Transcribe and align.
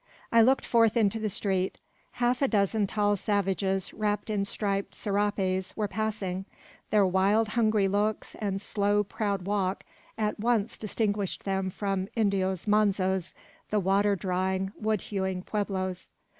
I 0.31 0.41
looked 0.41 0.65
forth 0.65 0.97
into 0.97 1.19
the 1.19 1.29
street. 1.29 1.77
Half 2.13 2.41
a 2.41 2.47
dozen 2.47 2.87
tall 2.87 3.15
savages, 3.15 3.93
wrapped 3.93 4.31
in 4.31 4.45
striped 4.45 4.95
serapes, 4.95 5.77
were 5.77 5.87
passing. 5.87 6.45
Their 6.89 7.05
wild, 7.05 7.49
hungry 7.49 7.87
looks, 7.87 8.33
and 8.39 8.59
slow, 8.59 9.03
proud 9.03 9.43
walk 9.43 9.83
at 10.17 10.39
once 10.39 10.75
distinguished 10.79 11.43
them 11.43 11.69
from 11.69 12.07
"Indios 12.15 12.65
manzos," 12.65 13.35
the 13.69 13.79
water 13.79 14.15
drawing, 14.15 14.71
wood 14.75 15.01
hewing 15.01 15.43
pueblos. 15.43 16.09